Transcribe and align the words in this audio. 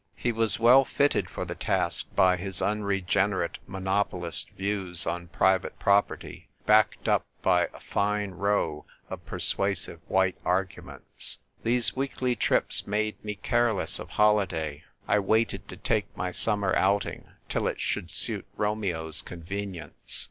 He 0.15 0.31
was 0.31 0.59
well 0.59 0.83
fitted 0.83 1.29
for 1.29 1.45
the 1.45 1.53
task 1.53 2.07
by 2.15 2.35
his 2.35 2.59
unregenerate 2.59 3.59
monopolist 3.67 4.49
views 4.57 5.05
on 5.05 5.27
private 5.27 5.77
property, 5.77 6.49
backed 6.65 7.07
up 7.07 7.27
by 7.43 7.67
a 7.71 7.79
fine 7.79 8.31
row 8.31 8.87
of 9.11 9.23
persuasive 9.27 9.99
white 10.07 10.37
arguments. 10.43 11.37
These 11.61 11.95
weekly 11.95 12.35
trips 12.35 12.87
made 12.87 13.23
me 13.23 13.35
careless 13.35 13.99
of 13.99 14.09
holiday. 14.09 14.83
I 15.07 15.19
waited 15.19 15.67
to 15.67 15.77
take 15.77 16.07
my 16.17 16.31
summer 16.31 16.75
outing 16.75 17.27
till 17.47 17.67
it 17.67 17.79
should 17.79 18.09
suit 18.09 18.47
Romeo's 18.57 19.21
convenience. 19.21 20.19